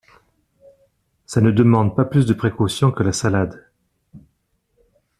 [1.27, 3.67] Ça ne demande pas plus de précautions que la salade.